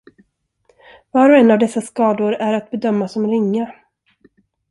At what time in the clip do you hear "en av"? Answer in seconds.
1.37-1.59